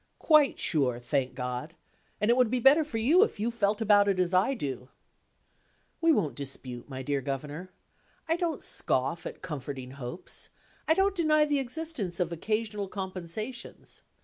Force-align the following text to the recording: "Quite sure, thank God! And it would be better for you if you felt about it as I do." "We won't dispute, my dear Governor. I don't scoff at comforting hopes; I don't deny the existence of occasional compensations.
"Quite 0.17 0.57
sure, 0.57 0.97
thank 0.99 1.35
God! 1.35 1.75
And 2.19 2.31
it 2.31 2.35
would 2.35 2.49
be 2.49 2.59
better 2.59 2.83
for 2.83 2.97
you 2.97 3.23
if 3.23 3.39
you 3.39 3.51
felt 3.51 3.81
about 3.81 4.07
it 4.07 4.19
as 4.19 4.33
I 4.33 4.55
do." 4.55 4.89
"We 6.01 6.11
won't 6.11 6.33
dispute, 6.33 6.89
my 6.89 7.03
dear 7.03 7.21
Governor. 7.21 7.69
I 8.27 8.35
don't 8.35 8.63
scoff 8.63 9.27
at 9.27 9.43
comforting 9.43 9.91
hopes; 9.91 10.49
I 10.87 10.95
don't 10.95 11.13
deny 11.13 11.45
the 11.45 11.59
existence 11.59 12.19
of 12.19 12.31
occasional 12.31 12.87
compensations. 12.87 14.01